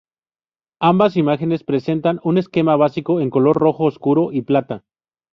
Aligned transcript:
Ambas 0.79 1.15
imágenes 1.15 1.63
presentan 1.63 2.19
un 2.23 2.39
esquema 2.39 2.75
básico, 2.75 3.21
en 3.21 3.29
color 3.29 3.57
rojo 3.57 3.83
oscuro 3.83 4.29
y 4.31 4.41
plata. 4.41 4.83